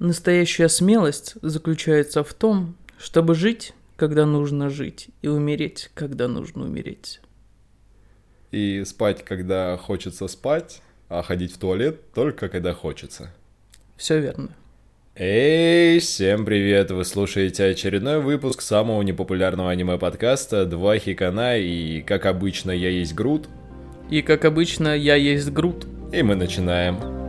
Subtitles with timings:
[0.00, 7.20] Настоящая смелость заключается в том, чтобы жить, когда нужно жить, и умереть, когда нужно умереть.
[8.50, 13.30] И спать, когда хочется спать, а ходить в туалет только когда хочется.
[13.98, 14.56] Все верно.
[15.16, 16.90] Эй, всем привет!
[16.90, 23.50] Вы слушаете очередной выпуск самого непопулярного аниме-подкаста «Два хикана» и, как обычно, я есть Грут.
[24.08, 25.86] И, как обычно, я есть Грут.
[26.10, 26.96] И мы начинаем.
[27.00, 27.19] Ну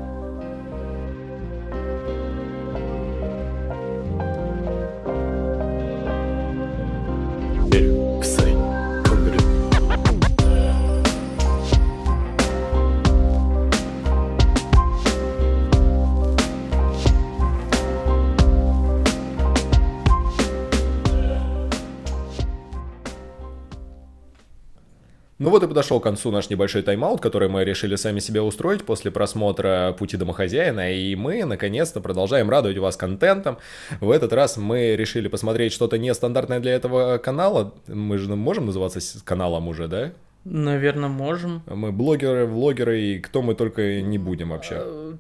[25.51, 29.11] вот и подошел к концу наш небольшой тайм-аут, который мы решили сами себе устроить после
[29.11, 33.58] просмотра «Пути домохозяина», и мы, наконец-то, продолжаем радовать вас контентом.
[34.00, 37.73] В этот раз мы решили посмотреть что-то нестандартное для этого канала.
[37.88, 40.11] Мы же можем называться каналом уже, да?
[40.44, 41.61] Наверное, можем.
[41.67, 44.75] Мы блогеры, влогеры и кто мы только не будем вообще.
[44.79, 45.13] Э,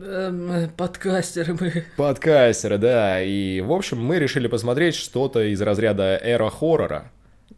[0.00, 1.84] эм, подкастеры мы.
[1.96, 3.22] Подкастеры, да.
[3.22, 7.10] И, в общем, мы решили посмотреть что-то из разряда эра хоррора.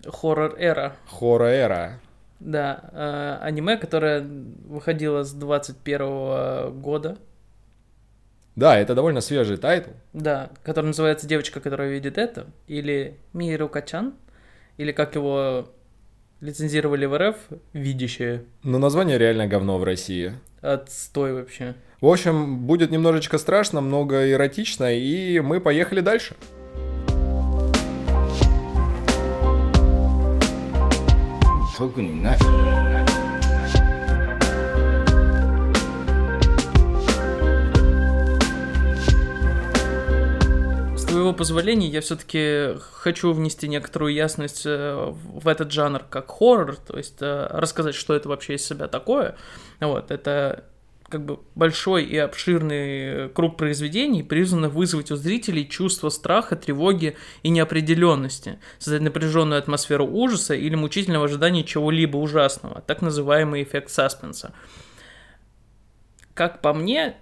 [0.07, 0.97] Хоррор-эра.
[1.07, 2.01] Хоррор-эра.
[2.41, 7.19] Да, э, аниме, которое выходило с 21 года.
[8.57, 9.91] Да, это довольно свежий тайтл.
[10.13, 14.15] Да, который называется «Девочка, которая видит это», или Миеруко-чан,
[14.77, 15.69] или как его
[16.41, 17.37] лицензировали в РФ,
[17.75, 18.45] «Видящее».
[18.63, 20.33] Но название реально говно в России.
[20.63, 21.75] Отстой вообще.
[22.01, 26.35] В общем, будет немножечко страшно, много эротично, и мы поехали дальше.
[26.41, 26.60] Дальше.
[31.80, 32.38] 特にない
[40.96, 46.76] С твоего позволения, я все-таки хочу внести некоторую ясность э, в этот жанр как хоррор,
[46.78, 49.36] то есть э, рассказать, что это вообще из себя такое.
[49.80, 50.64] Вот, это
[51.11, 57.51] как бы большой и обширный круг произведений, призванных вызвать у зрителей чувство страха, тревоги и
[57.51, 64.55] неопределенности, создать напряженную атмосферу ужаса или мучительного ожидания чего-либо ужасного, так называемый эффект саспенса.
[66.33, 67.17] Как по мне,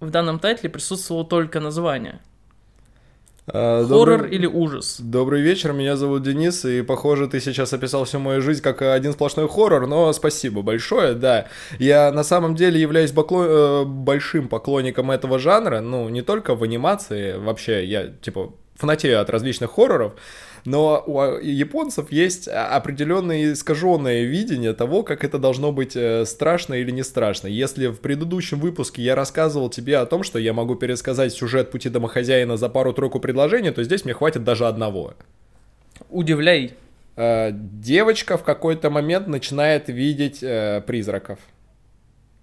[0.00, 2.20] в данном тайтле присутствовало только название–
[3.52, 4.30] Хоррор добрый...
[4.30, 4.96] или ужас?
[5.00, 9.12] Добрый вечер, меня зовут Денис, и похоже, ты сейчас описал всю мою жизнь как один
[9.12, 11.46] сплошной хоррор, но спасибо большое, да.
[11.78, 13.46] Я на самом деле являюсь поклон...
[13.48, 19.30] Э, большим поклонником этого жанра, ну, не только в анимации, вообще, я, типа, фанатею от
[19.30, 20.14] различных хорроров,
[20.64, 26.90] но у японцев есть определенное искаженное видение того, как это должно быть э, страшно или
[26.90, 27.46] не страшно.
[27.46, 31.88] Если в предыдущем выпуске я рассказывал тебе о том, что я могу пересказать сюжет пути
[31.88, 35.14] домохозяина за пару-тройку предложений, то здесь мне хватит даже одного.
[36.08, 36.74] Удивляй.
[37.16, 41.38] Э, девочка в какой-то момент начинает видеть э, призраков.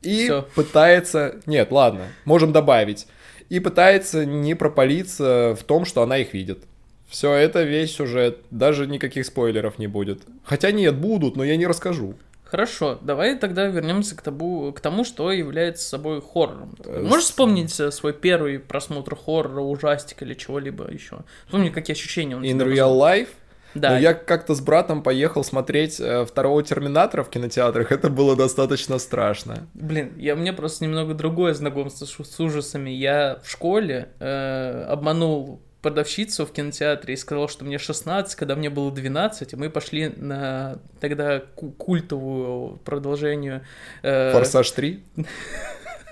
[0.01, 0.47] И Всё.
[0.55, 1.37] пытается...
[1.45, 3.07] Нет, ладно, можем добавить.
[3.49, 6.63] И пытается не пропалиться в том, что она их видит.
[7.07, 8.39] Все, это весь сюжет.
[8.51, 10.21] Даже никаких спойлеров не будет.
[10.43, 12.15] Хотя нет, будут, но я не расскажу.
[12.43, 16.75] Хорошо, давай тогда вернемся к, табу, к тому, что является собой хоррором.
[16.85, 21.19] Э, Можешь вспомнить э, свой первый просмотр хоррора, ужастика или чего-либо еще?
[21.45, 23.27] Вспомни, какие ощущения он In real life?
[23.73, 23.91] Да.
[23.91, 28.97] Но я как-то с братом поехал смотреть э, второго Терминатора в кинотеатрах, это было достаточно
[28.97, 29.67] страшно.
[29.73, 32.91] Блин, я, меня просто немного другое знакомство с, с ужасами.
[32.91, 38.69] Я в школе э, обманул продавщицу в кинотеатре и сказал, что мне 16, когда мне
[38.69, 41.41] было 12, и мы пошли на тогда
[41.77, 43.61] культовую продолжение...
[44.03, 44.33] Э...
[44.33, 45.01] Форсаж 3?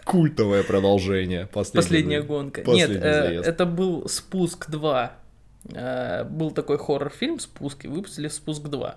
[0.06, 1.48] Культовое продолжение.
[1.52, 2.64] Последняя гонка.
[2.64, 5.10] Нет, э, это был «Спуск 2».
[5.74, 8.94] Э, был такой хоррор-фильм «Спуск», и выпустили «Спуск 2».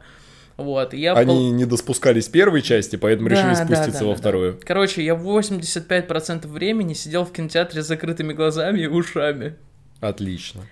[0.59, 1.53] Вот, я Они пол...
[1.55, 4.53] не доспускались первой части, поэтому да, решили спуститься да, да, во да, вторую.
[4.53, 4.59] Да.
[4.65, 9.57] Короче, я 85% времени сидел в кинотеатре с закрытыми глазами и ушами.
[10.01, 10.63] Отлично.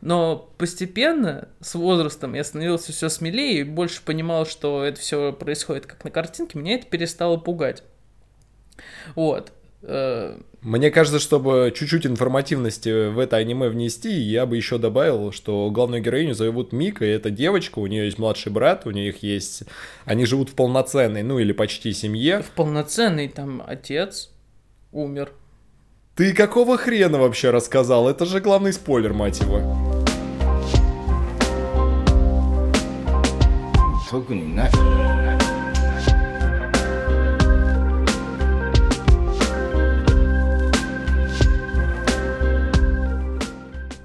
[0.00, 5.86] Но постепенно, с возрастом, я становился все смелее и больше понимал, что это все происходит
[5.86, 7.84] как на картинке, меня это перестало пугать.
[9.14, 9.52] Вот.
[9.82, 15.70] Э, Мне кажется, чтобы чуть-чуть информативности в это аниме внести, я бы еще добавил, что
[15.70, 19.64] главную героиню зовут Мика, и это девочка, у нее есть младший брат, у них есть...
[20.04, 22.42] Они живут в полноценной, ну или почти семье.
[22.42, 24.30] В полноценной там отец
[24.90, 25.32] умер.
[26.15, 28.09] Ты какого хрена вообще рассказал?
[28.09, 29.61] Это же главный спойлер, мать его.
[34.09, 34.71] 特にない。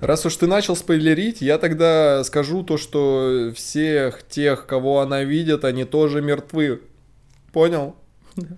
[0.01, 5.65] Раз уж ты начал спойлерить, я тогда скажу то, что всех тех, кого она видит,
[5.65, 6.83] они тоже мертвы.
[7.53, 7.95] Понял?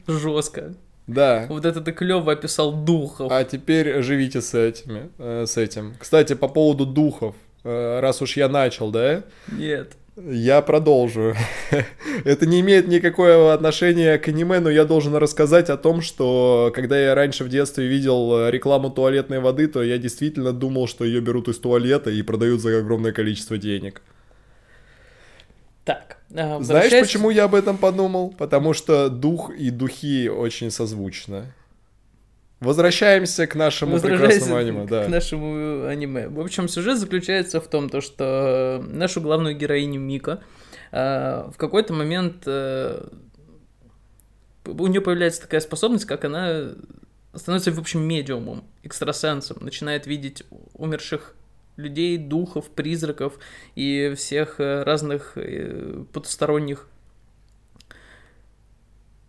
[0.07, 0.75] Жестко.
[1.10, 1.46] Да.
[1.50, 3.32] Вот это ты клево описал духов.
[3.32, 5.96] А теперь живите с этими, э, с этим.
[6.00, 9.24] Кстати, по поводу духов, э, раз уж я начал, да?
[9.52, 9.94] Нет.
[10.16, 11.34] Я продолжу.
[12.26, 17.00] Это не имеет никакого отношения к аниме, но я должен рассказать о том, что когда
[17.00, 21.48] я раньше в детстве видел рекламу туалетной воды, то я действительно думал, что ее берут
[21.48, 24.02] из туалета и продают за огромное количество денег.
[26.32, 28.34] А, Знаешь, возвращаясь- почему я об этом подумал?
[28.38, 31.46] Потому что дух и духи очень созвучно.
[32.60, 35.08] Возвращаемся к нашему прекрасному аниме, к да.
[35.08, 36.28] нашему аниме.
[36.28, 40.42] В общем, сюжет заключается в том, то, что нашу главную героиню Мика
[40.92, 43.08] а, в какой-то момент э,
[44.66, 46.72] у нее появляется такая способность, как она
[47.34, 50.44] становится, в общем, медиумом, экстрасенсом, начинает видеть
[50.74, 51.36] умерших
[51.80, 53.40] людей, духов, призраков
[53.76, 56.88] и всех э, разных э, потусторонних,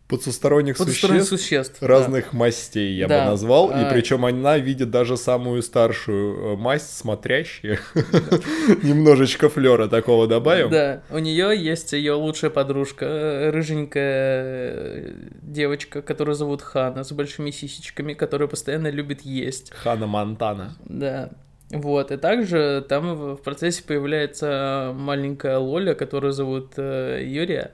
[0.08, 1.78] потусторонних существ существ.
[1.80, 1.86] да.
[1.86, 3.20] разных мастей, я Да.
[3.20, 3.70] бы назвал.
[3.70, 3.90] И А.
[3.92, 7.78] причем она видит даже самую старшую э, масть, смотрящую.
[8.82, 10.68] Немножечко флера такого добавим.
[10.70, 18.14] Да, у нее есть ее лучшая подружка, рыженькая девочка, которую зовут Хана, с большими сисечками,
[18.14, 19.70] которая постоянно любит есть.
[19.72, 20.76] Хана Монтана.
[20.86, 21.30] Да.
[21.70, 27.72] Вот, и также там в процессе появляется маленькая Лоля, которую зовут э, Юрия.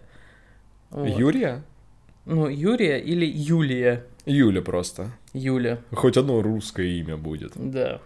[0.90, 1.08] Вот.
[1.08, 1.62] Юрия?
[2.26, 4.04] Ну, Юрия или Юлия.
[4.26, 5.12] Юля просто.
[5.32, 5.78] Юля.
[5.92, 7.52] Хоть одно русское имя будет.
[7.54, 8.00] Да.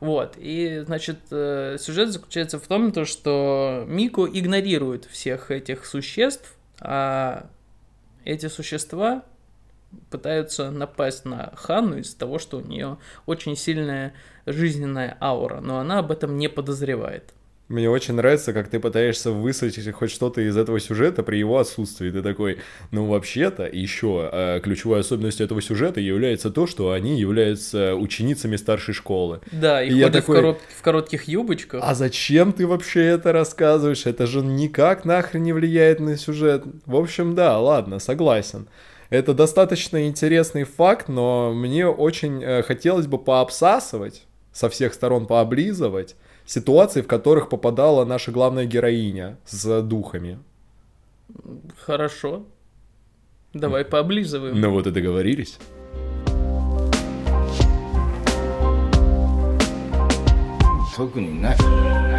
[0.00, 6.56] Вот, и, значит, э, сюжет заключается в том, то, что Мику игнорирует всех этих существ,
[6.80, 7.50] а
[8.24, 9.24] эти существа
[10.10, 14.14] пытаются напасть на Ханну из-за того, что у нее очень сильная
[14.46, 17.34] жизненная аура, но она об этом не подозревает.
[17.68, 22.10] Мне очень нравится, как ты пытаешься высветить хоть что-то из этого сюжета при его отсутствии.
[22.10, 22.60] Ты такой,
[22.92, 28.94] ну вообще-то еще э, ключевой особенностью этого сюжета является то, что они являются ученицами старшей
[28.94, 29.40] школы.
[29.52, 31.82] Да, и, И ходят такой, в, корот- в коротких юбочках.
[31.84, 34.06] А зачем ты вообще это рассказываешь?
[34.06, 36.64] Это же никак нахрен не влияет на сюжет.
[36.86, 38.66] В общем, да, ладно, согласен.
[39.10, 46.16] Это достаточно интересный факт, но мне очень э, хотелось бы пообсасывать, со всех сторон пооблизывать
[46.44, 50.38] ситуации, в которых попадала наша главная героиня с духами.
[51.78, 52.44] Хорошо.
[53.54, 54.60] Давай пооблизываем.
[54.60, 55.58] Ну вот и договорились.
[60.96, 62.17] Только не нафиг.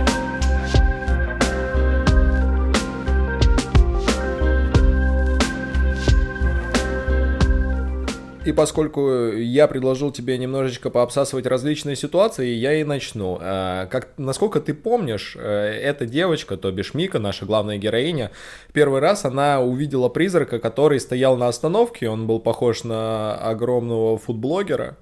[8.50, 13.38] И поскольку я предложил тебе немножечко пообсасывать различные ситуации, я и начну.
[13.40, 18.32] А, Как, насколько ты помнишь, э, эта девочка, то бишь Мика, наша главная героиня,
[18.74, 24.98] первый раз она увидела призрака, который стоял на остановке, он был похож на огромного фудблогера,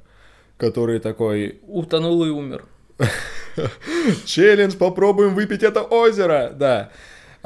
[0.57, 2.65] который такой, Утонул и умер.
[4.25, 6.91] челлендж, попробуем выпить это озеро, да.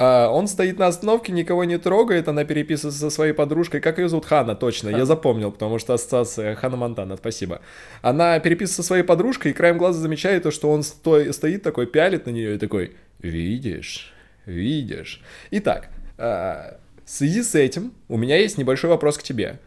[0.04, 3.82] А, он стоит на остановке, никого не трогает, она переписывается со своей подружкой.
[3.82, 4.26] Как ее зовут?
[4.26, 7.62] Хана, точно, я запомнил, потому что ассоциация Хана Монтана, спасибо.
[8.02, 11.86] Она переписывается со своей подружкой и краем глаза замечает то, что он сто- стоит такой,
[11.86, 14.12] пялит на нее и такой, видишь,
[14.48, 15.22] видишь.
[15.52, 19.60] Итак, а, в связи с этим у меня есть небольшой вопрос к тебе.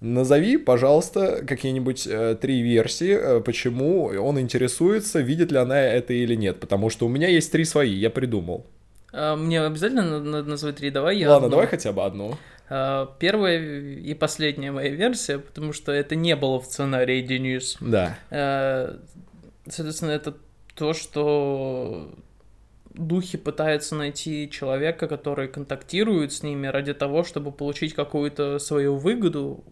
[0.00, 6.34] Назови, пожалуйста, какие-нибудь э, три версии, э, почему он интересуется, видит ли она это или
[6.34, 6.60] нет.
[6.60, 8.66] Потому что у меня есть три свои, я придумал.
[9.12, 11.56] А, Мне обязательно надо, назвать три, давай я Ладно, одну.
[11.56, 12.36] давай хотя бы одну.
[12.68, 17.76] А, Первая и последняя моя версия, потому что это не было в сценарии Денис.
[17.80, 18.18] Да.
[18.30, 18.96] Э,
[19.68, 20.34] Соответственно, это
[20.74, 22.10] то, что
[22.94, 29.62] духи пытаются найти человека, который контактирует с ними ради того, чтобы получить какую-то свою выгоду,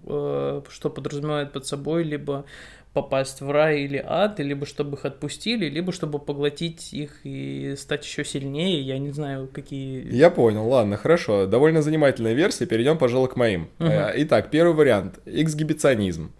[0.70, 2.44] что подразумевает под собой либо
[2.92, 8.04] попасть в рай или ад, либо чтобы их отпустили, либо чтобы поглотить их и стать
[8.04, 8.80] еще сильнее.
[8.80, 10.12] Я не знаю, какие...
[10.12, 11.47] Я понял, ладно, хорошо.
[11.47, 13.70] Довольно занимательная версия, перейдем, пожалуй, к моим.
[13.78, 15.20] Э, Итак, первый вариант.
[15.25, 16.32] Эксгибиционизм.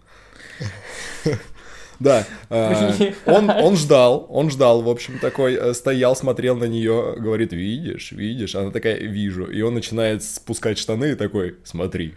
[1.99, 7.15] Да, э, он, он ждал, он ждал, в общем, такой, э, стоял, смотрел на нее,
[7.15, 12.15] говорит, видишь, видишь, она такая, вижу, и он начинает спускать штаны и такой, смотри.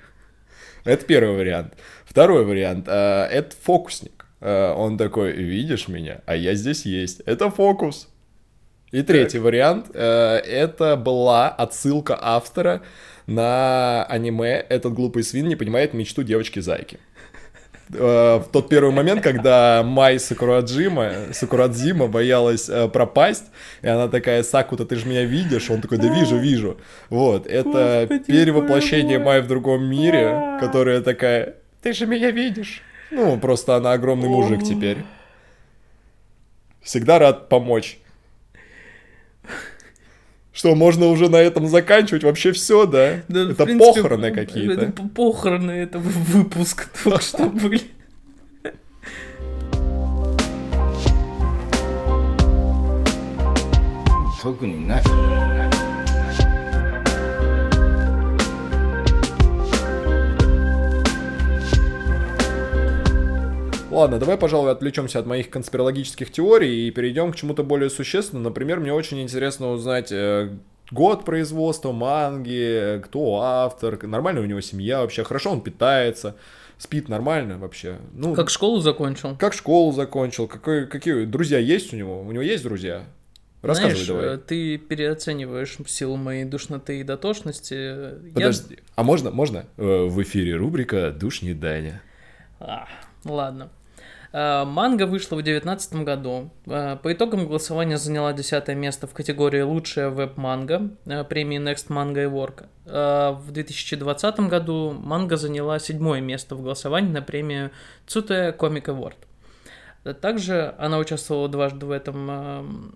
[0.85, 1.75] Это первый вариант.
[2.07, 4.14] Второй вариант, э, это фокусник.
[4.45, 7.21] Э, Он такой, видишь меня, а я здесь есть.
[7.25, 8.09] Это фокус.
[8.93, 12.83] И третий вариант, э, это была отсылка автора
[13.27, 16.99] на аниме «Этот глупый свин не понимает мечту девочки-зайки».
[17.95, 23.47] э, в тот первый момент, когда Май Сакураджима, Сакурадзима боялась пропасть,
[23.81, 25.71] и она такая, Сакута, ты же меня видишь?
[25.71, 26.77] Он такой, да вижу, вижу.
[27.09, 29.19] Вот, это Господи, перевоплощение.
[29.19, 32.83] Май в другом мире, которая такая, ты же меня видишь?
[33.11, 34.99] Ну, просто она огромный мужик теперь.
[36.83, 37.99] Всегда рад помочь.
[40.53, 42.23] Что, можно уже на этом заканчивать?
[42.23, 43.23] Вообще все, да?
[43.27, 44.83] да это принципе, похороны какие-то.
[44.83, 47.83] Это похороны, это выпуск только что были.
[54.43, 55.44] Только не нафиг.
[63.95, 68.49] Ладно, давай, пожалуй, отвлечемся от моих конспирологических теорий и перейдем к чему-то более существенному.
[68.49, 70.51] Например, мне очень интересно узнать э,
[70.91, 76.35] год производства манги, кто автор, нормально у него семья вообще, хорошо он питается,
[76.79, 77.99] спит нормально вообще.
[78.13, 79.37] Ну, Как школу закончил.
[79.37, 82.21] как школу закончил, какой, какие друзья есть у него?
[82.21, 83.05] У него есть друзья?
[83.63, 84.35] Рассказывай Знаешь, давай.
[84.37, 87.73] э, ты переоцениваешь силу моей душноты и дотошности.
[87.75, 89.65] Я- Подожди, а можно, можно?
[89.79, 92.03] Э, В эфире рубрика «Душ не Даня».
[92.61, 92.87] А,
[93.25, 93.71] ладно.
[94.37, 96.51] А, Манга вышла в 2019 году.
[96.67, 102.29] А, По итогам голосования заняла 10 место в категории «Лучшая веб-манга» а, премии Next Manga
[102.29, 102.67] Award.
[102.87, 107.71] А В 2020 году манга заняла седьмое место в голосовании на премию
[108.09, 110.15] Tsute Comic Award.
[110.21, 112.93] Также она участвовала дважды в этом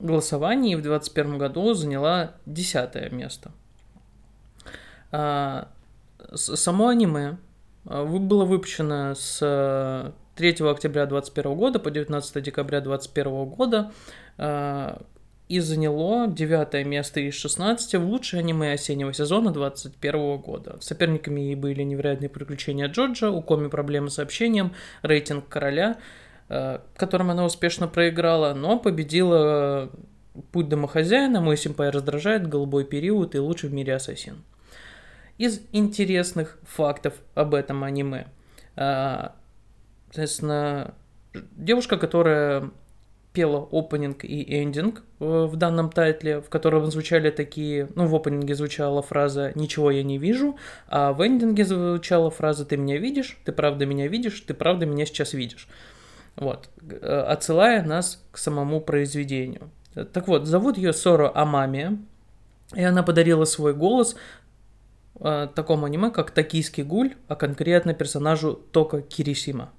[0.00, 3.52] голосовании и в 2021 году заняла десятое место.
[6.34, 7.38] Само аниме
[7.86, 13.92] было выпущено с э, 3 октября 2021 года по 19 декабря 2021 года
[14.36, 15.02] а,
[15.48, 20.76] и заняло девятое место из 16 в лучшее аниме осеннего сезона 2021 года.
[20.80, 25.98] Соперниками ей были «Невероятные приключения Джорджа», «У Коми проблемы с общением», «Рейтинг короля»,
[26.48, 29.88] э, которым она успешно проиграла, но победила
[30.34, 34.42] э, «Путь домохозяина», «Мой симпай раздражает», «Голубой период» и «Лучший в мире ассасин».
[35.38, 38.28] Из интересных фактов об этом аниме.
[38.76, 39.34] А,
[40.16, 40.94] Соответственно,
[41.34, 42.70] девушка, которая
[43.34, 49.02] пела опенинг и эндинг в данном тайтле, в котором звучали такие, ну, в опенинге звучала
[49.02, 50.56] фраза «Ничего я не вижу»,
[50.88, 55.04] а в эндинге звучала фраза «Ты меня видишь, ты правда меня видишь, ты правда меня
[55.04, 55.68] сейчас видишь».
[56.36, 59.70] Вот, э, отсылая нас к самому произведению.
[60.14, 61.98] Так вот, зовут ее Соро Амами,
[62.74, 64.16] и она подарила свой голос
[65.20, 69.72] э, такому аниме, как «Токийский гуль», а конкретно персонажу Тока Кирисима.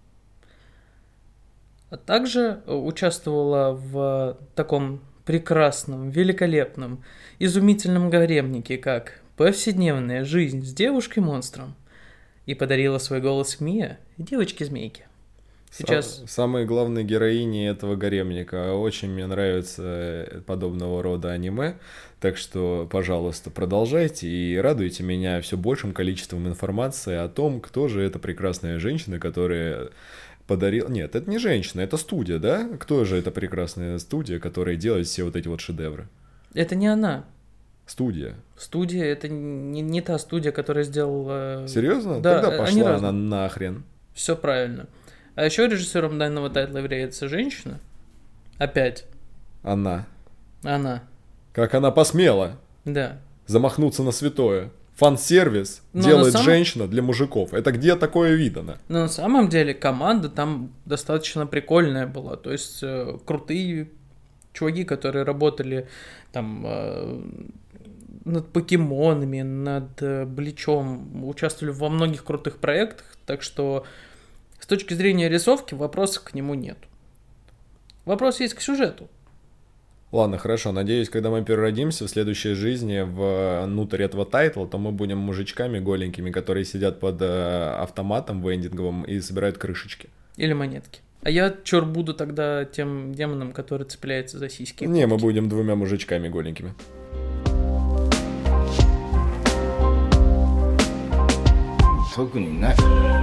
[1.89, 7.03] А также участвовала в таком прекрасном, великолепном,
[7.39, 11.75] изумительном гаремнике, как «Повседневная жизнь с девушкой-монстром»
[12.46, 15.08] и подарила свой голос Мия, девочке-змейке.
[15.70, 18.74] Сейчас Сам- самые главные героини этого гаремника.
[18.74, 21.77] Очень мне нравится подобного рода аниме.
[22.20, 28.02] Так что, пожалуйста, продолжайте и радуйте меня все большим количеством информации о том, кто же
[28.02, 29.90] эта прекрасная женщина, которая
[30.48, 30.90] подарила...
[30.90, 32.68] Нет, это не женщина, это студия, да?
[32.80, 36.08] Кто же эта прекрасная студия, которая делает все вот эти вот шедевры?
[36.54, 37.26] это не она.
[37.86, 38.36] Студия.
[38.58, 41.68] Студия это не, не та студия, которая сделала...
[41.68, 42.20] Серьезно?
[42.20, 43.84] Да, Тогда э, пошла она нахрен.
[44.14, 44.88] Все правильно.
[45.36, 47.80] А еще режиссером данного тайтла является женщина.
[48.58, 49.06] Опять.
[49.62, 50.08] Она.
[50.64, 51.04] Она.
[51.58, 53.18] Как она посмела Да.
[53.48, 54.70] замахнуться на святое.
[54.94, 57.52] Фан-сервис делает самом- женщина для мужиков.
[57.52, 58.78] Это где такое видано?
[58.90, 62.36] Но на самом деле команда там достаточно прикольная была.
[62.36, 63.90] То есть э, крутые
[64.54, 65.88] чуваки, которые работали
[66.32, 67.22] там э,
[68.26, 73.06] над покемонами, над э, Бличом, участвовали во многих крутых проектах.
[73.26, 73.84] Так что
[74.60, 76.78] с точки зрения рисовки вопросов к нему нет.
[78.06, 79.10] Вопрос есть к сюжету.
[80.12, 80.72] Ладно, хорошо.
[80.72, 86.32] Надеюсь, когда мы переродимся в следующей жизни внутрь этого тайтла, то мы будем мужичками голенькими,
[86.32, 90.10] которые сидят под э, автоматом вендинговым и собирают крышечки.
[90.38, 91.02] Или монетки.
[91.24, 94.86] А я чер буду тогда тем демоном, который цепляется за сиськи.
[94.86, 96.74] Не, мы будем двумя мужичками голенькими.
[102.16, 103.17] Только не нафиг.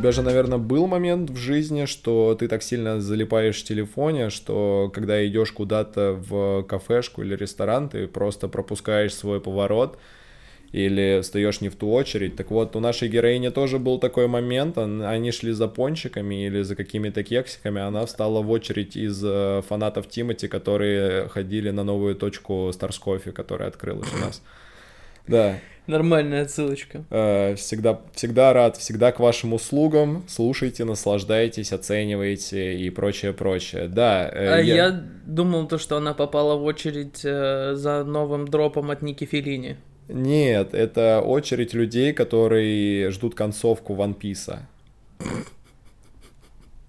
[0.00, 4.90] Тебя же, наверное, был момент в жизни, что ты так сильно залипаешь в телефоне, что
[4.94, 9.98] когда идешь куда-то в кафешку или ресторан, ты просто пропускаешь свой поворот
[10.72, 12.36] или встаешь не в ту очередь.
[12.36, 16.62] Так вот, у нашей героини тоже был такой момент, он- они шли за пончиками или
[16.62, 22.14] за какими-то кексиками, она встала в очередь из э, фанатов Тимати, которые ходили на новую
[22.14, 24.42] точку Stars Coffee, которая открылась у нас.
[25.30, 25.54] Да,
[25.86, 27.04] Нормальная отсылочка.
[27.10, 30.22] э, всегда, всегда рад, всегда к вашим услугам.
[30.28, 33.88] Слушайте, наслаждайтесь, оценивайте и прочее, прочее.
[33.88, 34.90] Да, э, А я...
[35.26, 39.76] думал то, что она попала в очередь э, за новым дропом от Ники Филини.
[40.08, 44.58] Нет, это очередь людей, которые ждут концовку One Piece.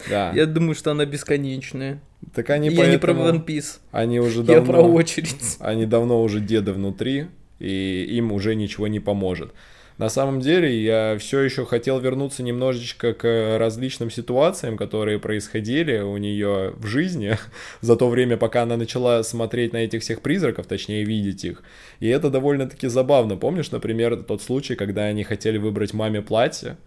[0.10, 0.32] Да.
[0.34, 2.02] Я думаю, что она бесконечная.
[2.34, 3.80] Так они я не про поэтому- One Piece.
[3.92, 4.74] Они уже Я давно...
[4.74, 5.58] про очередь.
[5.60, 7.28] Они давно уже деды внутри,
[7.62, 9.54] и им уже ничего не поможет.
[10.02, 16.18] На самом деле, я все еще хотел вернуться немножечко к различным ситуациям, которые происходили у
[16.18, 17.38] нее в жизни
[17.82, 21.62] за то время, пока она начала смотреть на этих всех призраков, точнее видеть их.
[22.00, 23.38] И это довольно-таки забавно.
[23.38, 26.78] Помнишь, например, тот случай, когда они хотели выбрать маме платье?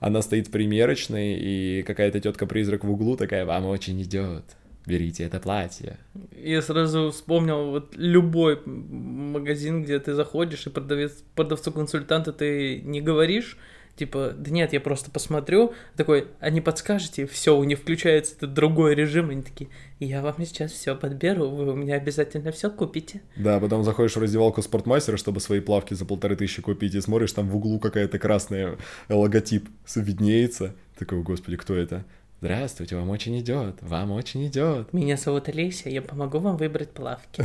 [0.00, 4.44] Она стоит в примерочной, и какая-то тетка-призрак в углу такая, вам очень идет.
[4.86, 5.98] Берите это платье.
[6.32, 13.58] Я сразу вспомнил вот любой магазин, где ты заходишь, и продавец, продавцу-консультанту ты не говоришь,
[13.96, 18.54] типа, да нет, я просто посмотрю, такой, а не подскажете, все, у них включается этот
[18.54, 23.22] другой режим, они такие, я вам сейчас все подберу, вы у меня обязательно все купите.
[23.36, 27.32] Да, потом заходишь в раздевалку спортмастера, чтобы свои плавки за полторы тысячи купить, и смотришь,
[27.32, 28.76] там в углу какая-то красная
[29.08, 30.74] логотип виднеется.
[30.98, 32.04] Такой, «О, господи, кто это?
[32.40, 34.92] Здравствуйте, вам очень идет, вам очень идет.
[34.92, 37.44] Меня зовут Олеся, я помогу вам выбрать плавки.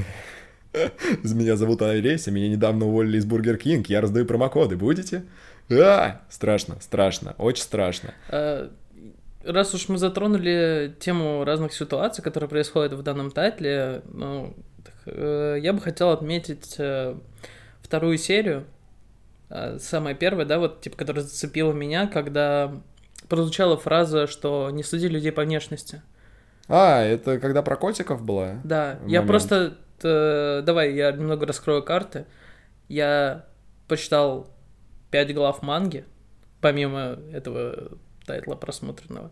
[1.24, 5.26] Меня зовут Олеся, меня недавно уволили из Бургер Кинг, я раздаю промокоды, будете?
[5.70, 8.14] А, страшно, страшно, очень страшно.
[8.30, 8.72] А,
[9.44, 14.56] Раз уж мы затронули тему разных ситуаций, которые происходят в данном тайтле, ну,
[15.08, 17.16] э, я бы хотел отметить э,
[17.82, 18.66] вторую серию,
[19.50, 22.82] э, самая первая, да, вот, типа, которая зацепила меня, когда
[23.32, 26.02] прозвучала фраза, что не суди людей по внешности.
[26.68, 28.60] А, это когда про котиков была?
[28.66, 29.28] Да, я момент.
[29.28, 29.78] просто...
[30.04, 32.26] э, давай, я немного раскрою карты.
[32.90, 33.46] Я
[33.88, 34.48] почитал
[35.12, 36.04] пять глав манги,
[36.60, 39.32] помимо этого тайтла просмотренного.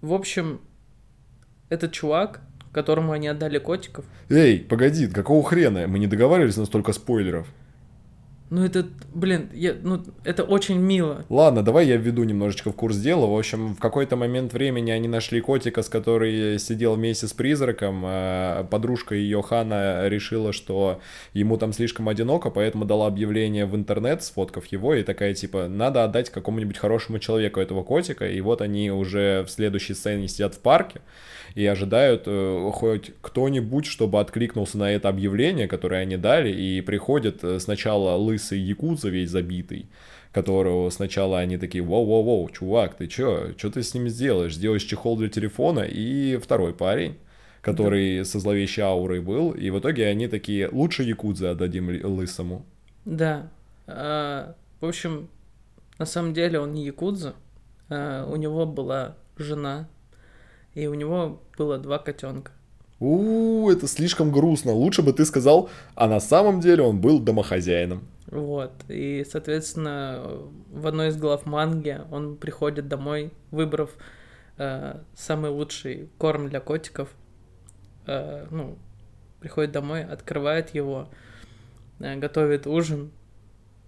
[0.00, 0.60] В общем,
[1.68, 2.40] этот чувак,
[2.72, 5.86] которому они отдали котиков, Эй, погоди, какого хрена?
[5.86, 7.46] Мы не договаривались на столько спойлеров.
[8.48, 11.24] Ну это, блин, я, ну это очень мило.
[11.28, 13.26] Ладно, давай я введу немножечко в курс дела.
[13.26, 18.02] В общем, в какой-то момент времени они нашли котика, с который сидел вместе с призраком.
[18.04, 21.00] А Подружка ее Хана решила, что
[21.32, 26.04] ему там слишком одиноко, поэтому дала объявление в интернет, сфоткав его, и такая типа, надо
[26.04, 28.28] отдать какому-нибудь хорошему человеку этого котика.
[28.28, 31.00] И вот они уже в следующей сцене сидят в парке
[31.56, 37.42] и ожидают э, хоть кто-нибудь, чтобы откликнулся на это объявление, которое они дали, и приходит
[37.42, 39.86] э, сначала лысый якудза весь забитый,
[40.32, 44.54] которого сначала они такие, воу-воу-воу, чувак, ты чё, что ты с ним сделаешь?
[44.54, 47.16] Сделаешь чехол для телефона, и второй парень,
[47.62, 52.66] который со зловещей аурой был, и в итоге они такие, лучше якудза отдадим лысому.
[53.06, 53.48] Да.
[53.86, 55.28] А, в общем,
[55.98, 57.32] на самом деле он не якудза.
[57.88, 59.88] А, у него была жена,
[60.76, 62.52] и у него было два котенка.
[63.00, 64.72] у это слишком грустно.
[64.72, 68.06] Лучше бы ты сказал, а на самом деле он был домохозяином.
[68.26, 68.72] Вот.
[68.88, 70.22] И, соответственно,
[70.70, 73.90] в одной из глав манги он приходит домой, выбрав
[74.58, 77.08] э, самый лучший корм для котиков.
[78.06, 78.76] Э, ну,
[79.40, 81.08] приходит домой, открывает его,
[82.00, 83.12] э, готовит ужин,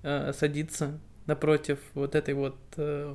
[0.03, 3.15] э, садится напротив вот этой вот э,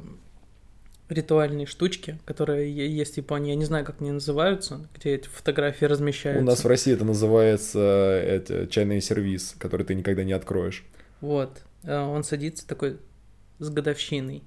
[1.14, 3.50] ритуальной штучки, которая е- есть в Японии.
[3.52, 6.44] Я не знаю, как они называются, где эти фотографии размещаются.
[6.44, 10.84] У нас в России это называется э, это, чайный сервис, который ты никогда не откроешь.
[11.22, 11.62] Вот.
[11.84, 12.98] э, Он садится такой
[13.60, 14.44] с годовщиной.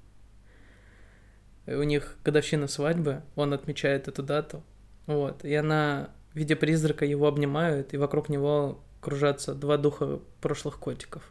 [1.65, 4.63] У них годовщина свадьбы, он отмечает эту дату.
[5.05, 5.43] Вот.
[5.43, 11.23] И она в виде призрака его обнимают, и вокруг него кружатся два духа прошлых котиков.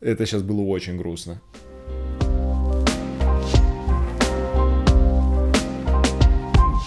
[0.00, 1.40] Это сейчас было очень грустно.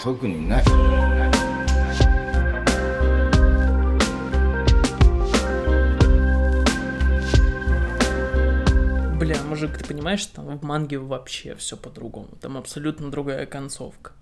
[0.05, 0.65] 特にない
[9.19, 12.29] Бля, мужик, ты понимаешь, что там в манге вообще все по-другому.
[12.41, 14.13] Там абсолютно другая концовка.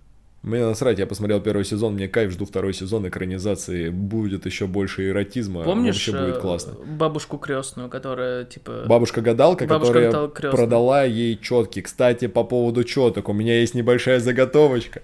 [0.43, 5.09] Мне насрать, я посмотрел первый сезон, мне кайф, жду второй сезон экранизации, будет еще больше
[5.09, 6.75] эротизма, Помнишь вообще будет э, классно.
[6.75, 8.85] бабушку крестную, которая типа.
[8.87, 10.57] Бабушка-гадалка, Бабушка которая гадалка крестная.
[10.57, 11.81] продала ей четки.
[11.81, 15.03] Кстати, по поводу четок, у меня есть небольшая заготовочка.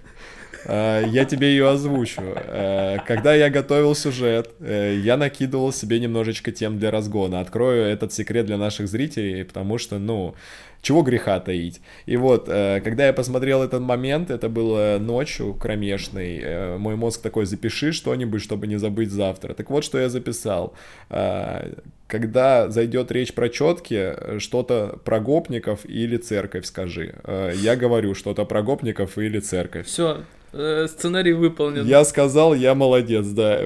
[0.64, 2.22] Э, Я тебе ее озвучу.
[2.22, 7.40] Э, Когда я готовил сюжет, э, я накидывал себе немножечко тем для разгона.
[7.40, 10.34] Открою этот секрет для наших зрителей, потому что, ну,
[10.82, 11.80] чего греха таить.
[12.06, 17.20] И вот, э, когда я посмотрел этот момент, это было ночью кромешной, э, мой мозг
[17.20, 19.54] такой, запиши что-нибудь, чтобы не забыть завтра.
[19.54, 20.72] Так вот, что я записал.
[21.10, 21.74] Э,
[22.06, 27.14] Когда зайдет речь про четки, что-то про гопников или церковь скажи.
[27.54, 29.86] Я говорю что-то про гопников или церковь.
[29.86, 31.86] Все, сценарий выполнен.
[31.86, 33.60] Я сказал, я молодец, да.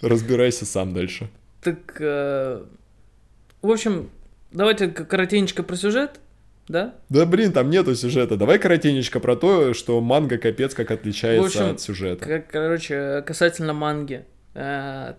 [0.00, 1.28] Разбирайся сам дальше.
[1.62, 4.08] Так, в общем,
[4.52, 6.20] давайте коротенечко про сюжет,
[6.68, 6.94] да?
[7.08, 8.36] Да блин, там нету сюжета.
[8.36, 12.24] Давай коротенечко про то, что манга капец как отличается В общем, от сюжета.
[12.24, 14.24] К- Короче, касательно манги.
[14.54, 15.14] Э,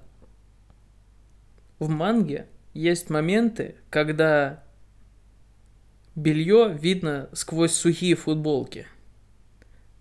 [1.79, 4.63] В манге есть моменты, когда
[6.15, 8.85] белье видно сквозь сухие футболки.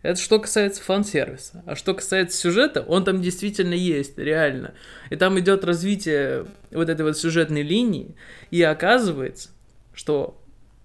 [0.03, 1.63] Это что касается фан-сервиса.
[1.67, 4.73] А что касается сюжета, он там действительно есть, реально.
[5.11, 8.17] И там идет развитие вот этой вот сюжетной линии,
[8.51, 9.51] и оказывается,
[9.93, 10.41] что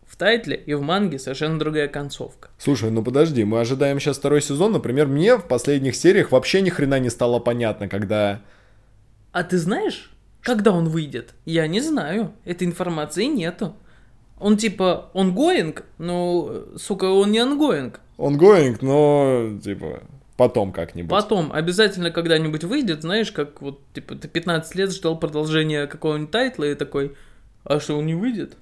[0.05, 2.49] в тайтле и в манге совершенно другая концовка.
[2.57, 4.73] Слушай, ну подожди, мы ожидаем сейчас второй сезон.
[4.73, 8.41] Например, мне в последних сериях вообще ни хрена не стало понятно, когда...
[9.31, 11.33] А ты знаешь, когда он выйдет?
[11.45, 12.33] Я не знаю.
[12.45, 13.75] Этой информации нету.
[14.39, 17.95] Он типа ongoing, но, сука, он не ongoing.
[18.17, 20.03] Ongoing, но, типа,
[20.37, 21.09] потом как-нибудь.
[21.09, 26.63] Потом обязательно когда-нибудь выйдет, знаешь, как вот, типа, ты 15 лет ждал продолжения какого-нибудь тайтла
[26.65, 27.15] и такой,
[27.63, 28.55] а что, он не выйдет?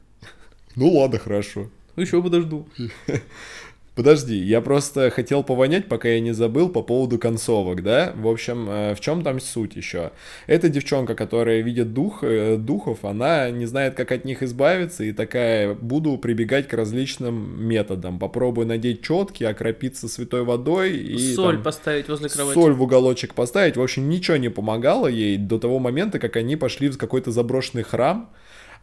[0.76, 1.70] Ну ладно, хорошо.
[1.96, 2.68] Еще подожду.
[3.96, 8.12] Подожди, я просто хотел повонять, пока я не забыл по поводу концовок, да?
[8.16, 10.12] В общем, э, в чем там суть еще?
[10.48, 15.12] Эта девчонка, которая видит дух, э, духов, она не знает, как от них избавиться, и
[15.12, 18.18] такая, буду прибегать к различным методам.
[18.18, 21.36] Попробую надеть четки, окропиться святой водой и...
[21.36, 22.56] Соль там, поставить возле кровати.
[22.56, 23.78] соль в уголочек поставить.
[23.78, 27.84] В общем, ничего не помогало ей до того момента, как они пошли в какой-то заброшенный
[27.84, 28.32] храм.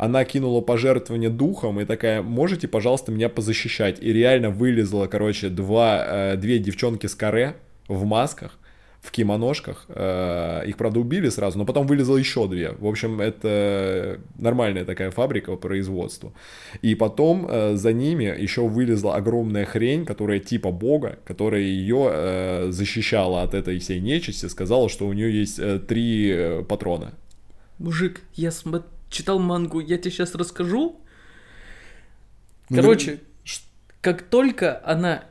[0.01, 3.99] Она кинула пожертвование духом и такая, можете, пожалуйста, меня позащищать.
[4.01, 8.59] И реально вылезла, короче, два, э, две девчонки с каре в масках,
[9.03, 9.85] в кимоножках.
[9.89, 12.71] Э, их, правда, убили сразу, но потом вылезло еще две.
[12.79, 16.33] В общем, это нормальная такая фабрика по производству.
[16.81, 23.43] И потом э, за ними еще вылезла огромная хрень, которая типа бога, которая ее защищала
[23.43, 27.13] от этой всей нечисти, сказала, что у нее есть три патрона.
[27.79, 31.01] Мужик, я смо- читал мангу, я тебе сейчас расскажу.
[32.69, 33.21] Короче,
[34.01, 35.25] как только она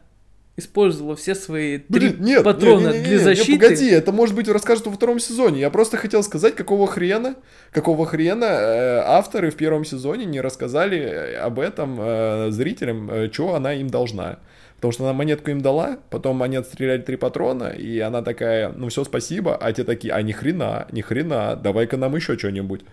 [0.59, 4.35] использовала все свои три Блин, нет, патрона не, не, не, для защиты, погоди, это может
[4.35, 5.61] быть расскажут во втором сезоне.
[5.61, 7.35] Я просто хотел сказать, какого хрена,
[7.71, 13.55] какого хрена э, авторы в первом сезоне не рассказали э, об этом э, зрителям, что
[13.55, 14.39] она им должна.
[14.75, 18.87] Потому что она монетку им дала, потом они отстреляли три патрона, и она такая, ну
[18.87, 22.83] все, спасибо, а те такие, а ни хрена, ни хрена, давай-ка нам еще что-нибудь.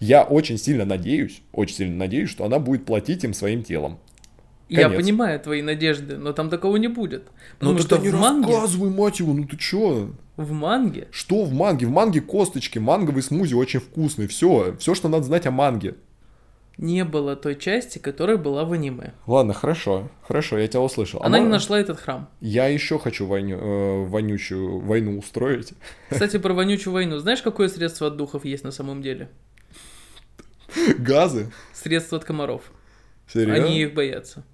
[0.00, 3.98] Я очень сильно надеюсь, очень сильно надеюсь, что она будет платить им своим телом.
[4.68, 4.98] я конец.
[4.98, 7.28] понимаю твои надежды, но там такого не будет.
[7.60, 10.10] Ну что не в манге, рассказывай, мать его, ну ты чё?
[10.36, 11.84] в манге Что в манге?
[11.86, 14.26] В манге косточки, манговый смузи очень вкусный.
[14.26, 15.96] Все, все, что надо знать о манге.
[16.78, 19.12] не было той части, которая была в аниме.
[19.26, 21.20] Ладно, хорошо, хорошо, я тебя услышал.
[21.22, 22.30] А Она не мо- нашла этот храм.
[22.40, 25.74] Я еще хочу войну, э, вонючую войну устроить.
[26.08, 27.18] Кстати, про вонючую войну.
[27.18, 29.28] Знаешь, какое средство от духов есть на самом деле?
[30.98, 31.50] Газы?
[31.72, 32.70] Средства от комаров.
[33.26, 33.64] Серьезно?
[33.64, 34.44] Они их боятся.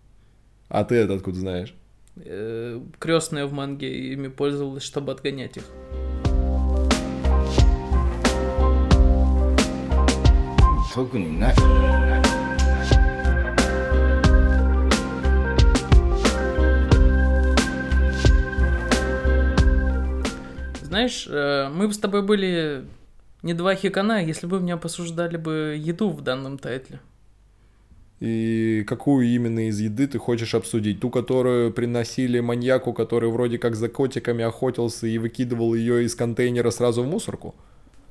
[0.69, 1.75] А ты это откуда знаешь?
[2.17, 5.65] Э, Крестная в манге ими пользовалась, чтобы отгонять их.
[20.83, 22.87] Знаешь, э, мы с тобой были
[23.47, 27.01] не два хикана, если бы меня посуждали бы еду в данном тайтле.
[28.19, 31.01] И какую именно из еды ты хочешь обсудить?
[31.01, 36.71] Ту, которую приносили маньяку, который вроде как за котиками охотился и выкидывал ее из контейнера
[36.71, 37.55] сразу в мусорку?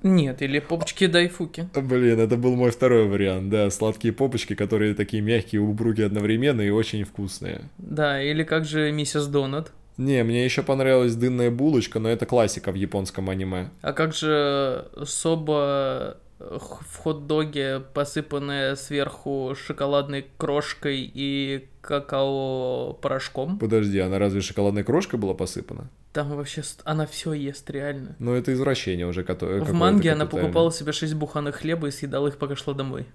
[0.04, 1.68] Нет, или попочки дайфуки.
[1.74, 6.70] Блин, это был мой второй вариант, да, сладкие попочки, которые такие мягкие, упруги одновременно и
[6.70, 7.62] очень вкусные.
[7.80, 9.72] Да, или как же миссис Донат.
[9.98, 13.70] Не, мне еще понравилась дынная булочка, но это классика в японском аниме.
[13.82, 23.58] А как же соба х- в хот-доге, посыпанная сверху шоколадной крошкой и какао-порошком?
[23.58, 25.90] Подожди, она разве шоколадной крошкой была посыпана?
[26.12, 28.16] Там вообще она все ест, реально.
[28.20, 29.62] Ну, это извращение уже, которое...
[29.62, 33.06] В манге она покупала себе 6 буханок хлеба и съедала их, пока шла домой.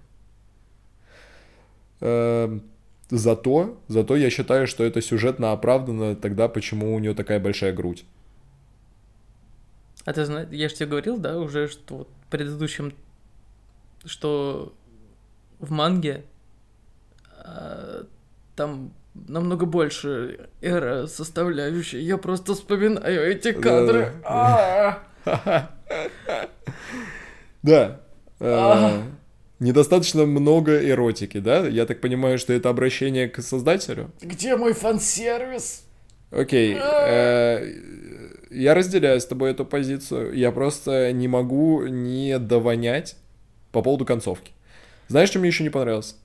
[3.11, 8.05] Зато, зато я считаю, что это сюжетно оправдано тогда, почему у нее такая большая грудь.
[10.05, 12.93] А ты знаешь, я же тебе говорил, да, уже, что вот в предыдущем,
[14.05, 14.73] что
[15.59, 16.23] в манге
[17.37, 18.05] а,
[18.55, 22.01] там намного больше эра составляющая.
[22.01, 24.13] Я просто вспоминаю эти кадры.
[24.23, 25.03] А!
[27.63, 27.99] Да.
[29.61, 29.63] А.
[29.63, 31.67] Недостаточно много эротики, да?
[31.67, 34.11] Я так понимаю, что это обращение к создателю?
[34.21, 35.83] Где мой фан-сервис?
[36.31, 36.75] Окей.
[36.79, 37.73] э,
[38.49, 40.33] Я разделяю с тобой эту позицию.
[40.33, 43.15] Я просто не могу не довонять
[43.71, 44.51] по поводу концовки.
[45.07, 46.15] Знаешь, что мне еще не понравилось?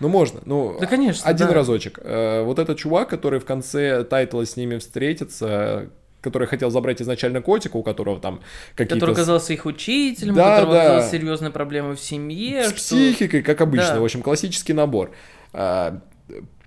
[0.00, 0.40] Ну, можно.
[0.44, 1.54] Ну, Да, конечно, один да.
[1.54, 1.98] разочек.
[2.02, 5.88] Э, Вот этот чувак, который в конце тайтла с ними встретится,
[6.26, 8.40] который хотел забрать изначально котика, у которого там
[8.74, 8.94] какие-то...
[8.96, 10.80] Который оказался их учителем, Да, у которого да.
[10.82, 12.64] оказалась серьезные проблемы в семье.
[12.64, 13.94] с что- психикой, как обычно.
[13.94, 14.00] Да.
[14.00, 15.12] В общем, классический набор.
[15.52, 16.00] А,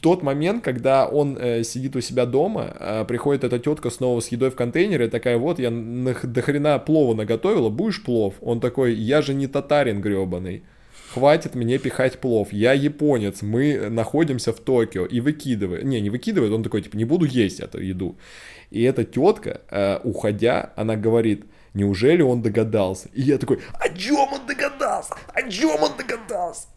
[0.02, 4.30] Тот момент, когда он э, сидит у себя дома, а, приходит эта тетка снова с
[4.30, 8.36] едой в контейнере, такая, вот, я до хрена плова наготовила, будешь плов?
[8.42, 10.64] Он такой, я же не татарин гребаный.
[11.14, 12.54] Хватит мне пихать плов.
[12.54, 15.06] Я японец, мы находимся в Токио.
[15.06, 15.84] И выкидывает.
[15.84, 18.18] Не, не выкидывает, он такой, типа, не буду есть эту еду.
[18.70, 23.10] И эта тетка, э, уходя, она говорит, неужели он догадался?
[23.14, 25.16] И я такой, о чем он догадался?
[25.34, 26.68] О чем он догадался?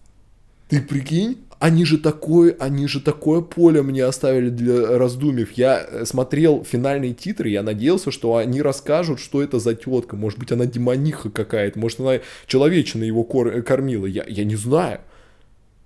[0.69, 5.53] Ты прикинь, они же такое, они же такое поле мне оставили для раздумьев.
[5.53, 10.17] Я э, смотрел финальные титры, я надеялся, что они расскажут, что это за тетка.
[10.17, 14.07] Может быть, она демониха какая-то, может, она человечина его кор- э, кормила.
[14.07, 15.03] Я, я не знаю.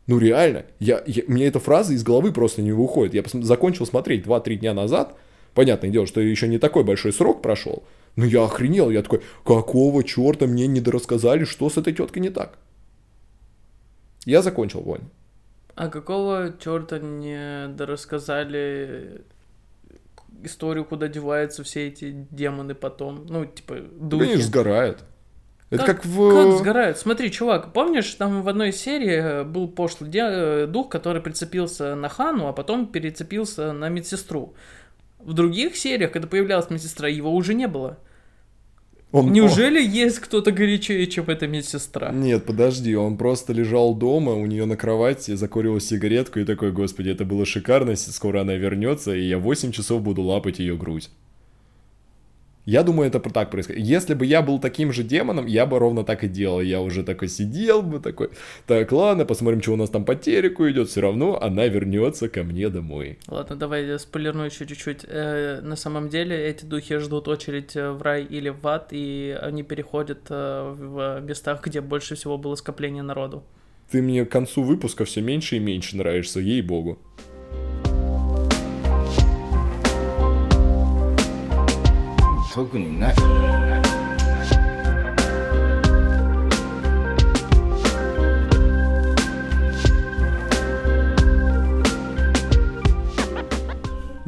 [0.07, 3.13] Ну реально, я, я, мне эта фраза из головы просто не выходит.
[3.13, 5.15] Я посм- закончил смотреть 2-3 дня назад.
[5.53, 7.85] Понятное дело, что еще не такой большой срок прошел.
[8.17, 12.31] Но я охренел, я такой, какого черта мне не дорассказали, что с этой теткой не
[12.31, 12.57] так?
[14.25, 15.03] Я закончил вонь.
[15.77, 19.23] А какого черта не дорассказали
[20.43, 23.27] историю, куда деваются все эти демоны потом?
[23.27, 24.25] Ну, типа, духи.
[24.25, 25.05] они же сгорают.
[25.69, 26.33] Это как, в...
[26.33, 26.99] Как сгорают?
[26.99, 31.95] Смотри, чувак, помнишь, там в одной серии э, был пошлый де- э, дух, который прицепился
[31.95, 34.55] на Хану, а потом перецепился на медсестру.
[35.19, 37.99] В других сериях, когда появлялась медсестра, его уже не было.
[39.17, 42.13] Он- Неужели есть кто-то горячее, чем эта медсестра?
[42.13, 47.09] Нет, подожди, он просто лежал дома, у нее на кровати, закурил сигаретку и такой, господи,
[47.11, 51.09] это было шикарно, скоро она вернется, и я 8 часов буду лапать ее грудь.
[52.67, 53.81] Я думаю, это так происходит.
[53.81, 56.61] Если бы я был таким же демоном, я бы ровно так и делал.
[56.61, 58.31] Я уже такой сидел бы, такой,
[58.67, 60.89] так, ладно, посмотрим, что у нас там по телеку идет.
[60.89, 63.19] Все равно она вернется ко мне домой.
[63.29, 65.05] Ладно, давай я спойлерну еще чуть-чуть.
[65.07, 69.39] Э, на самом деле эти духи ждут очередь э, в рай или в ад, и
[69.41, 73.45] они переходят э, в местах, где больше всего было скопление народу.
[73.93, 76.99] Ты мне к концу выпуска все меньше и меньше нравишься, ей-богу.
[82.56, 83.16] 特にない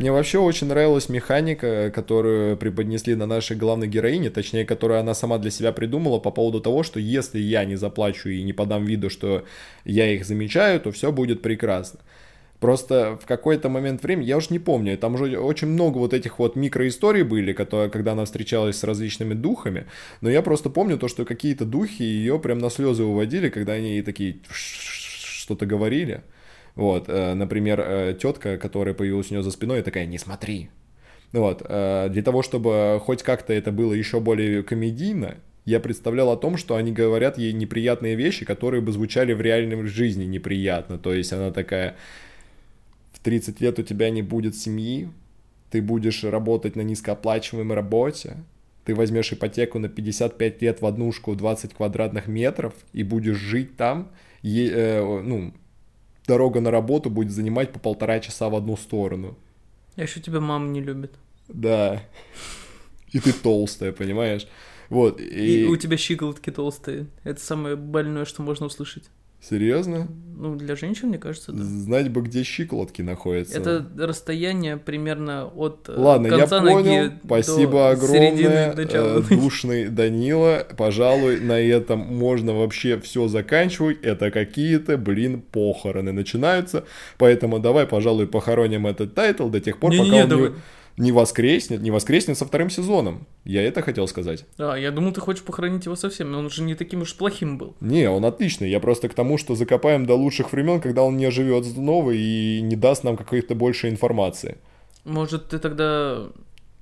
[0.03, 5.37] Мне вообще очень нравилась механика, которую преподнесли на нашей главной героине, точнее, которую она сама
[5.37, 9.09] для себя придумала по поводу того, что если я не заплачу и не подам виду,
[9.09, 9.45] что
[9.85, 12.01] я их замечаю, то все будет прекрасно.
[12.60, 16.40] Просто в какой-то момент времени, я уж не помню, там уже очень много вот этих
[16.40, 19.86] вот микроисторий были, которые, когда она встречалась с различными духами,
[20.20, 23.90] но я просто помню то, что какие-то духи ее прям на слезы уводили, когда они
[23.90, 26.22] ей такие что-то говорили.
[26.74, 30.70] Вот, э, например, э, тетка, которая появилась у нее за спиной, такая, не смотри.
[31.32, 36.36] Вот, э, для того, чтобы хоть как-то это было еще более комедийно, я представлял о
[36.36, 40.98] том, что они говорят ей неприятные вещи, которые бы звучали в реальной жизни неприятно.
[40.98, 41.96] То есть она такая,
[43.28, 45.10] 30 лет у тебя не будет семьи,
[45.70, 48.38] ты будешь работать на низкооплачиваемой работе,
[48.86, 54.10] ты возьмешь ипотеку на 55 лет в однушку 20 квадратных метров и будешь жить там,
[54.40, 55.52] е- э, ну,
[56.26, 59.36] дорога на работу будет занимать по полтора часа в одну сторону.
[59.96, 61.12] А еще тебя мама не любит.
[61.48, 62.02] Да.
[63.12, 64.48] И ты толстая, понимаешь?
[64.88, 65.64] Вот, И...
[65.64, 65.66] и...
[65.66, 67.08] у тебя щиколотки толстые.
[67.24, 69.10] Это самое больное, что можно услышать.
[69.40, 70.08] Серьезно?
[70.40, 71.64] Ну, для женщин, мне кажется, да.
[71.64, 73.58] Знать бы, где щиколотки находятся.
[73.58, 76.74] Это расстояние примерно от э, Ладно, я конца понял.
[77.04, 78.86] ноги Спасибо до середины огромное.
[78.86, 79.34] э, ноги.
[79.34, 80.64] Душный Данила.
[80.76, 83.98] Пожалуй, на этом можно вообще все заканчивать.
[84.02, 86.84] Это какие-то, блин, похороны начинаются.
[87.16, 90.50] Поэтому давай, пожалуй, похороним этот тайтл до тех пор, Не-не-не, пока он давай.
[90.50, 90.56] не...
[90.98, 93.26] не воскреснет, не воскреснет со вторым сезоном.
[93.44, 94.44] Я это хотел сказать.
[94.58, 97.56] А, я думал, ты хочешь похоронить его совсем, но он же не таким уж плохим
[97.56, 97.74] был.
[97.80, 98.68] Не, он отличный.
[98.68, 102.60] Я просто к тому, что закопаем до лучших времен, когда он не оживет снова и
[102.60, 104.58] не даст нам какой-то больше информации.
[105.04, 106.26] Может, ты тогда...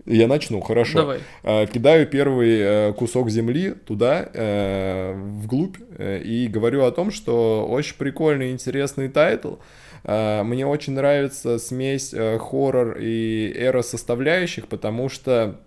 [0.07, 1.01] Я начну, хорошо.
[1.01, 1.21] Давай.
[1.43, 7.67] Э, Кидаю первый э, кусок земли туда, э, вглубь, э, и говорю о том, что
[7.69, 9.57] очень прикольный, интересный тайтл.
[10.07, 15.61] Э, Мне очень нравится смесь э, хоррор и эра составляющих, потому что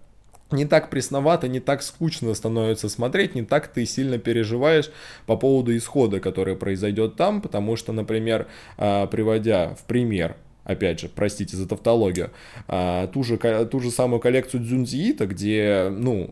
[0.52, 4.90] не так пресновато, не так скучно становится смотреть, не так ты сильно переживаешь
[5.28, 8.48] по поводу исхода, который произойдет там, потому что, например,
[8.78, 12.30] э, приводя в пример опять же, простите за тавтологию,
[12.68, 16.30] ту, же, ту же самую коллекцию Дзюнзиита, где, ну,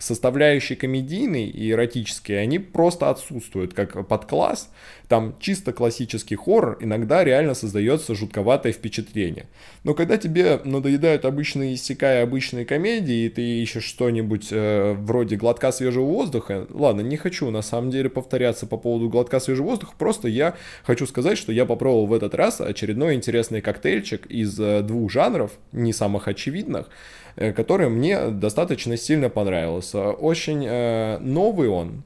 [0.00, 4.70] составляющие комедийные и эротические, они просто отсутствуют как подкласс.
[5.08, 9.46] Там чисто классический хоррор, иногда реально создается жутковатое впечатление.
[9.84, 15.70] Но когда тебе надоедают обычные иссякая обычные комедии, и ты ищешь что-нибудь э, вроде глотка
[15.72, 20.28] свежего воздуха, ладно, не хочу на самом деле повторяться по поводу глотка свежего воздуха, просто
[20.28, 25.10] я хочу сказать, что я попробовал в этот раз очередной интересный коктейльчик из э, двух
[25.10, 26.88] жанров, не самых очевидных,
[27.36, 30.10] который мне достаточно сильно понравился.
[30.10, 32.04] Очень э, новый он,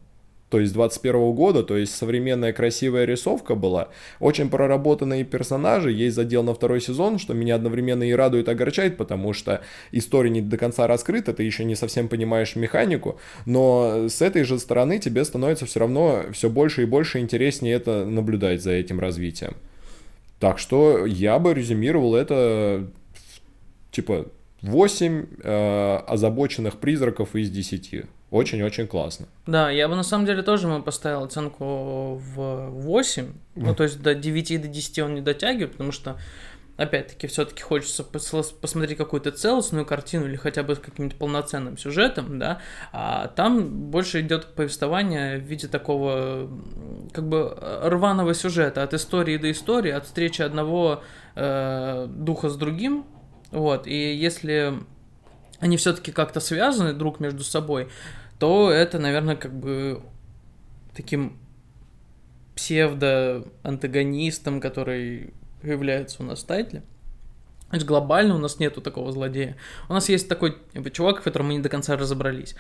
[0.55, 3.89] то есть 21 года, то есть современная красивая рисовка была,
[4.21, 8.97] очень проработанные персонажи, есть задел на второй сезон, что меня одновременно и радует, и огорчает,
[8.97, 14.23] потому что история не до конца раскрыта, ты еще не совсем понимаешь механику, но с
[14.23, 18.71] этой же стороны тебе становится все равно все больше и больше интереснее это наблюдать за
[18.71, 19.57] этим развитием.
[20.39, 22.87] Так что я бы резюмировал это
[23.91, 24.27] типа
[24.65, 28.05] 8 э, озабоченных призраков из 10.
[28.31, 29.27] Очень-очень классно.
[29.47, 33.33] Да, я бы на самом деле тоже ему поставил оценку в 8.
[33.57, 36.19] Ну, то есть до 9 и до 10 он не дотягивает, потому что,
[36.79, 42.39] опять-таки, все-таки хочется пос- посмотреть какую-то целостную картину или хотя бы с каким-то полноценным сюжетом,
[42.39, 42.59] да,
[42.91, 46.51] а там больше идет повествование в виде такого,
[47.13, 51.03] как бы, э, рваного сюжета, от истории до истории, от встречи одного
[51.37, 53.05] э, духа с другим,
[53.55, 54.75] вот, и если
[55.61, 57.89] они все-таки как-то связаны друг между собой,
[58.39, 60.03] то это, наверное, как бы
[60.95, 61.39] таким
[62.57, 66.83] псевдо-антагонистом, который появляется у нас в тайтле.
[67.69, 69.57] Значит, глобально у нас нету такого злодея.
[69.89, 72.57] У нас есть такой типа, чувак, в котором мы не до конца разобрались.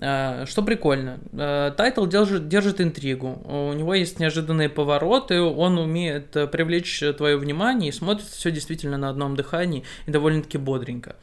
[0.00, 6.34] А, Что прикольно, а, тайтл держит, держит интригу, у него есть неожиданные повороты, он умеет
[6.36, 11.14] э, привлечь твое внимание и смотрит все действительно на одном дыхании и довольно-таки бодренько.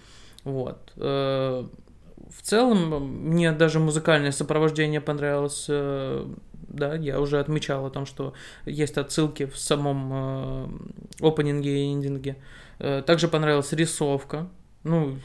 [0.46, 0.94] Вот.
[0.96, 1.66] Э,
[2.30, 5.66] В целом, мне даже музыкальное сопровождение понравилось.
[5.68, 6.26] э,
[6.70, 8.34] Да, я уже отмечал о том, что
[8.66, 10.12] есть отсылки в самом
[11.20, 12.38] э, опенинге и эндинге.
[12.80, 14.48] Э, Также понравилась рисовка.
[14.84, 15.18] Ну,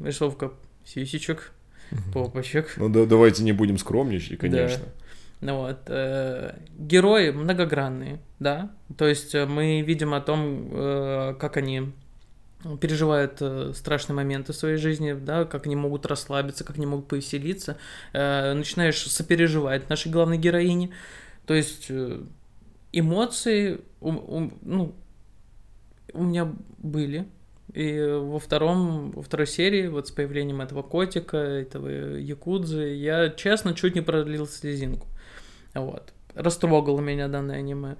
[0.00, 0.50] рисовка
[0.84, 1.52] сисечек,
[2.12, 2.74] попочек.
[2.76, 4.84] Ну да, давайте не будем скромничать, конечно.
[5.40, 5.78] Ну вот.
[5.88, 8.70] э, Герои многогранные, да.
[8.96, 11.92] То есть э, мы видим о том, э, как они
[12.80, 17.08] переживают э, страшные моменты в своей жизни, да, как они могут расслабиться, как они могут
[17.08, 17.76] повеселиться.
[18.14, 20.90] Э, Начинаешь сопереживать нашей главной героине.
[21.46, 21.90] То есть
[22.92, 24.94] эмоции, у- у- ну,
[26.12, 27.26] у меня были.
[27.74, 33.74] И во втором, во второй серии, вот с появлением этого котика, этого якудзы, я честно
[33.74, 35.08] чуть не пролил слезинку.
[35.74, 36.12] Вот.
[36.34, 37.96] Растрогало меня данное аниме.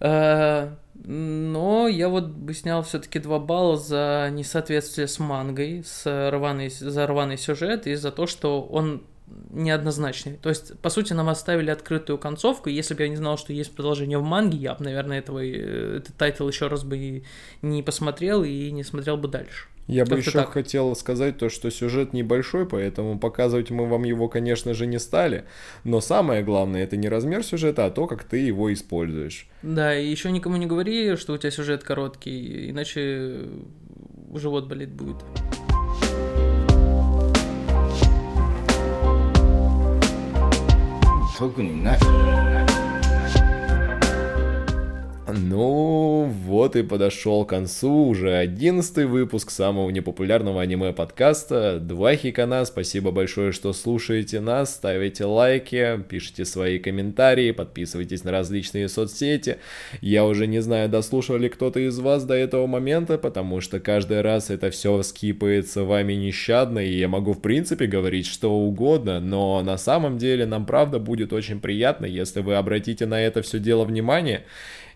[0.00, 6.70] Э, Но я вот бы снял все-таки 2 балла за несоответствие с мангой, с рваный,
[6.70, 9.02] за рваный сюжет и за то, что он
[9.50, 10.38] неоднозначный.
[10.42, 12.68] То есть, по сути, нам оставили открытую концовку.
[12.68, 15.96] Если бы я не знал, что есть продолжение в манге, я бы, наверное, этого, и-
[15.98, 17.24] этот title еще раз бы и
[17.62, 19.66] не посмотрел и не смотрел бы дальше.
[19.86, 20.50] Я бы еще так.
[20.52, 25.44] хотел сказать то, что сюжет небольшой, поэтому показывать мы вам его, конечно же, не стали.
[25.82, 29.48] Но самое главное, это не размер сюжета, а то, как ты его используешь.
[29.62, 33.48] Да, и еще никому не говори, что у тебя сюжет короткий, иначе
[34.32, 35.16] живот болеть будет.
[41.40, 41.98] "特にない」
[45.42, 51.78] Ну, вот и подошел к концу уже одиннадцатый выпуск самого непопулярного аниме-подкаста.
[51.80, 58.88] Два Хикана, спасибо большое, что слушаете нас, ставите лайки, пишите свои комментарии, подписывайтесь на различные
[58.88, 59.56] соцсети.
[60.02, 64.20] Я уже не знаю, дослушал ли кто-то из вас до этого момента, потому что каждый
[64.20, 69.62] раз это все скипается вами нещадно, и я могу в принципе говорить что угодно, но
[69.62, 73.84] на самом деле нам правда будет очень приятно, если вы обратите на это все дело
[73.84, 74.44] внимание,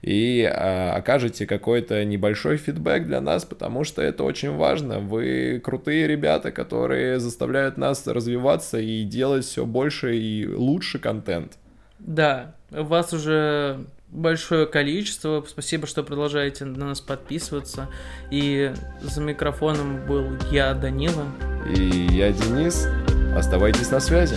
[0.04, 4.98] и а, окажете какой-то небольшой фидбэк для нас, потому что это очень важно.
[4.98, 11.56] Вы крутые ребята, которые заставляют нас развиваться и делать все больше и лучше контент.
[11.98, 15.42] Да, вас уже большое количество.
[15.48, 17.88] Спасибо, что продолжаете на нас подписываться.
[18.30, 21.24] И за микрофоном был я, Данила.
[21.74, 22.86] И я, Денис.
[23.34, 24.36] Оставайтесь на связи.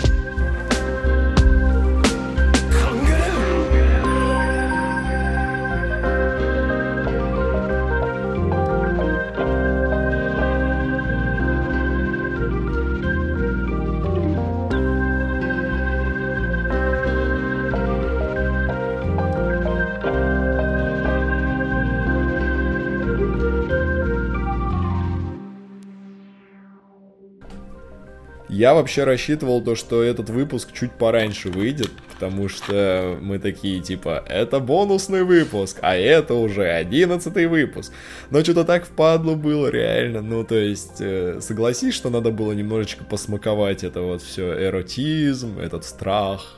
[28.58, 34.24] Я вообще рассчитывал то, что этот выпуск чуть пораньше выйдет, потому что мы такие, типа,
[34.28, 37.94] это бонусный выпуск, а это уже одиннадцатый выпуск.
[38.32, 40.24] Но что-то так впадло было, реально.
[40.24, 45.86] Ну, то есть, э, согласись, что надо было немножечко посмаковать это вот все эротизм, этот
[45.86, 46.58] страх.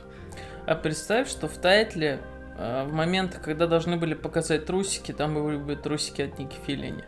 [0.64, 2.18] А представь, что в тайтле
[2.56, 7.04] э, в момент, когда должны были показать трусики, там были бы трусики от Ники Филини.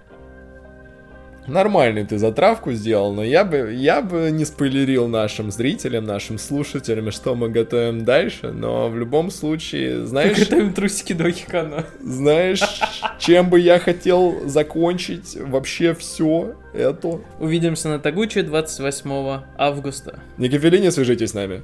[1.46, 7.10] Нормальный ты затравку сделал, но я бы, я бы не спойлерил нашим зрителям, нашим слушателям,
[7.10, 10.38] что мы готовим дальше, но в любом случае, знаешь...
[10.38, 11.86] Мы готовим трусики до Хикана.
[12.00, 12.62] Знаешь,
[13.18, 17.20] чем бы я хотел закончить вообще все это?
[17.40, 20.20] Увидимся на Тагуче 28 августа.
[20.38, 21.62] Никифелини, свяжитесь с нами.